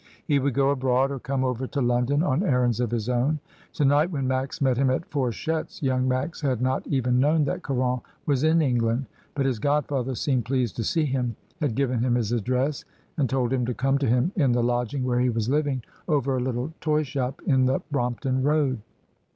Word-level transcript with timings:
He 0.25 0.39
would 0.39 0.55
go 0.55 0.71
abroad, 0.71 1.11
or 1.11 1.19
come 1.19 1.43
over 1.43 1.67
to 1.67 1.79
London 1.79 2.23
on 2.23 2.41
errands 2.41 2.79
of 2.79 2.89
his 2.89 3.07
own. 3.07 3.39
To 3.73 3.85
night, 3.85 4.09
when 4.09 4.27
Max 4.27 4.59
met 4.59 4.75
him 4.75 4.89
at 4.89 5.05
Fourchette's, 5.11 5.83
young 5.83 6.07
Max 6.07 6.41
had 6.41 6.59
not 6.59 6.87
even 6.87 7.19
known 7.19 7.43
that 7.45 7.61
Caron 7.61 8.01
was 8.25 8.43
in 8.43 8.63
England; 8.63 9.05
but 9.35 9.45
his 9.45 9.59
godfather 9.59 10.15
seemed 10.15 10.45
pleased 10.45 10.75
to 10.77 10.83
see 10.83 11.05
him, 11.05 11.35
had 11.59 11.75
given 11.75 11.99
him 11.99 12.15
his 12.15 12.31
address, 12.31 12.83
and 13.15 13.29
told 13.29 13.53
him 13.53 13.63
to 13.67 13.75
come 13.75 13.99
to 13.99 14.07
him 14.07 14.31
in 14.35 14.53
the 14.53 14.63
lodging 14.63 15.03
where 15.03 15.19
he 15.19 15.29
was 15.29 15.49
living, 15.49 15.83
over 16.07 16.35
a 16.35 16.39
little 16.39 16.73
toy 16.81 17.03
shop 17.03 17.39
in 17.45 17.67
the 17.67 17.79
Brompton 17.91 18.41
Road. 18.41 18.79